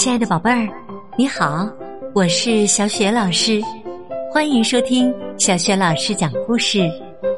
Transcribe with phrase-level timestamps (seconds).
[0.00, 0.66] 亲爱的宝贝儿，
[1.14, 1.68] 你好，
[2.14, 3.60] 我是小雪老师，
[4.32, 6.90] 欢迎收听小雪老师讲故事，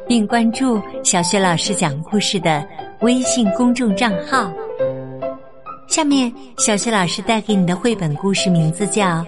[0.07, 2.65] 并关注小雪老师讲故事的
[3.01, 4.49] 微信公众账号。
[5.89, 9.07] 下面，小雪老师带给你的绘本故事名字叫《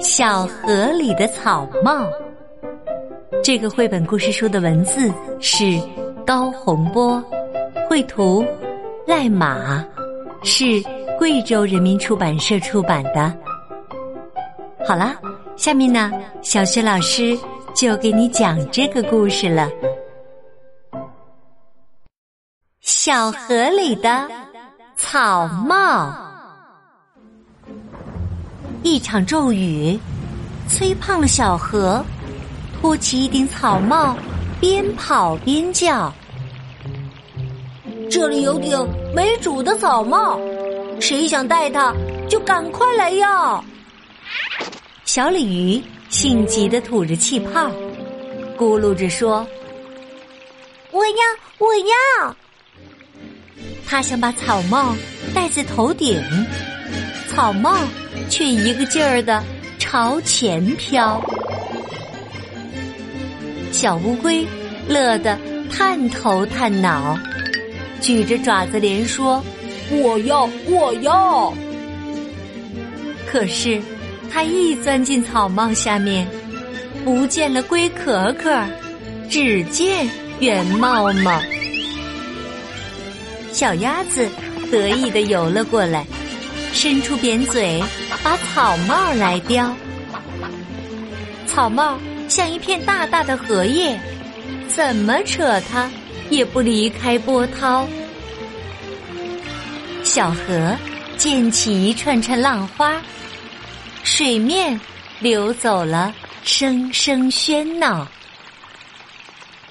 [0.00, 2.00] 小河里的草帽》。
[3.42, 5.78] 这个绘本故事书的文字是
[6.26, 7.22] 高洪波，
[7.90, 8.42] 绘图
[9.06, 9.84] 赖马，
[10.42, 10.82] 是。
[11.24, 13.34] 贵州人民出版社出版的。
[14.86, 15.14] 好了，
[15.56, 17.34] 下面呢，小雪老师
[17.74, 19.70] 就给你讲这个故事了。
[22.82, 24.28] 小河里的
[24.96, 26.14] 草帽，
[28.82, 29.98] 一场骤雨
[30.68, 32.04] 催胖了小河，
[32.82, 34.14] 托起一顶草帽，
[34.60, 36.12] 边跑边叫
[38.12, 40.38] ：“这里有顶没主的草帽。”
[41.00, 41.94] 谁想带它，
[42.28, 43.62] 就赶快来要！
[45.04, 47.70] 小鲤鱼性急的吐着气泡，
[48.56, 49.46] 咕噜着说
[50.90, 51.22] ：“我要，
[51.58, 52.36] 我要！”
[53.86, 54.96] 他想把草帽
[55.34, 56.22] 戴在头顶，
[57.28, 57.76] 草帽
[58.28, 59.44] 却一个劲儿的
[59.78, 61.22] 朝前飘。
[63.70, 64.46] 小乌龟
[64.88, 65.38] 乐得
[65.70, 67.18] 探头探脑，
[68.00, 69.44] 举着爪子连说。
[69.90, 71.52] 我要，我要。
[73.26, 73.80] 可是，
[74.32, 76.26] 他一钻进草帽下面，
[77.04, 78.62] 不见了龟壳壳，
[79.28, 80.08] 只见
[80.40, 81.40] 圆帽帽。
[83.52, 84.28] 小鸭子
[84.70, 86.04] 得意的游了过来，
[86.72, 87.82] 伸出扁嘴，
[88.22, 89.74] 把草帽来叼。
[91.46, 91.98] 草帽
[92.28, 93.98] 像一片大大的荷叶，
[94.66, 95.88] 怎么扯它
[96.30, 97.86] 也不离开波涛。
[100.14, 100.76] 小河
[101.16, 103.02] 溅起一串串浪花，
[104.04, 104.80] 水面
[105.18, 108.06] 流走了声声喧闹。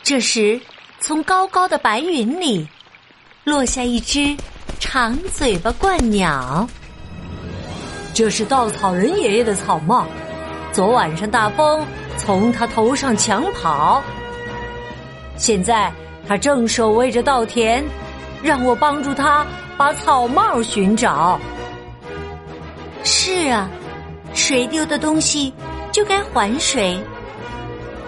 [0.04, 0.60] 这时，
[1.00, 2.68] 从高高的白云里
[3.46, 4.36] 落下一只
[4.82, 6.68] 长嘴巴鹳鸟。
[8.14, 10.06] 这是稻草人爷爷的草帽，
[10.74, 11.88] 昨晚上大风
[12.18, 14.04] 从他头上抢跑，
[15.38, 15.90] 现在
[16.28, 17.82] 他正守卫着稻田，
[18.44, 19.46] 让我帮助他。
[19.76, 21.40] 把草帽寻找。
[23.04, 23.68] 是啊，
[24.36, 25.52] 谁丢的东西
[25.92, 26.96] 就该还谁，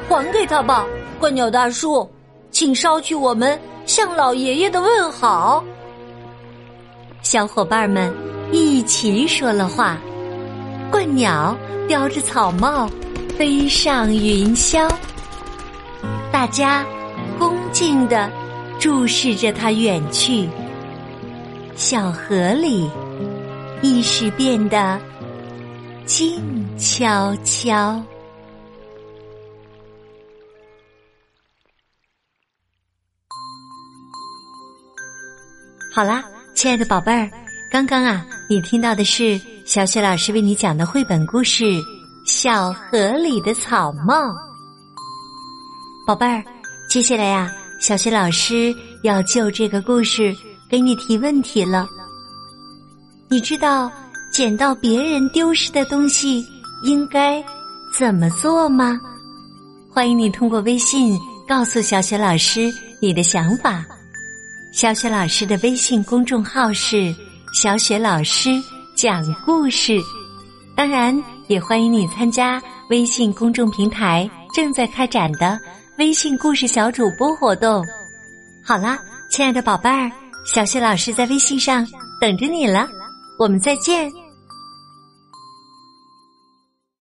[0.08, 0.86] 还给他吧，
[1.20, 2.08] 鹳鸟大叔，
[2.52, 5.64] 请捎去我们向老爷爷的问好。
[7.24, 8.14] 小伙伴们
[8.52, 9.98] 一起说了话，
[10.92, 11.58] 鹳鸟
[11.88, 12.88] 叼着草帽
[13.38, 14.88] 飞上云霄，
[16.32, 16.86] 大家
[17.40, 18.30] 恭敬的
[18.86, 20.48] 注视着它远去。
[21.76, 22.88] 小河里，
[23.82, 25.02] 一时变得
[26.06, 26.40] 静
[26.78, 28.00] 悄悄。
[35.92, 36.24] 好啦，
[36.54, 37.28] 亲爱的宝贝儿，
[37.72, 41.64] 刚刚啊，你听到的是小雪老师为你讲的绘本故事
[42.28, 44.14] 《小河里的草帽》。
[46.06, 46.44] 宝贝儿，
[46.88, 50.36] 接下来呀，小雪老师要就这个故事。
[50.68, 51.88] 给你提问题了，
[53.30, 53.90] 你知道
[54.34, 56.44] 捡到别人丢失的东西
[56.84, 57.42] 应该
[57.96, 59.00] 怎么做吗？
[59.94, 61.16] 欢迎你通过微信
[61.48, 62.68] 告诉小雪老师
[63.00, 63.86] 你的想法。
[64.74, 67.16] 小雪老师的微信公众号是
[67.54, 68.50] “小雪老师
[68.98, 70.02] 讲故事”，
[70.76, 71.16] 当然
[71.48, 75.58] 也欢迎你参加微信公众平台正在开展的
[75.98, 77.86] 微信故事小主播活动。
[78.62, 80.12] 好啦，亲爱的宝贝儿。
[80.46, 81.88] 小谢老师在微信上
[82.20, 82.88] 等着你了，
[83.40, 84.12] 我们再见。